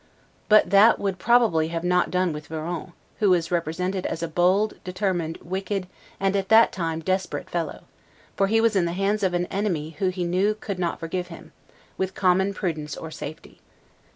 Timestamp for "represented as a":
3.51-4.27